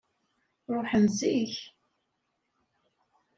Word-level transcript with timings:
Ruḥen 0.73 1.05
zik. 1.17 1.55